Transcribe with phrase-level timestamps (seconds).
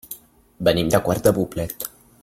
[0.69, 1.91] Venim de Quart de Poblet.